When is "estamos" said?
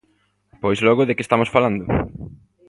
1.25-1.53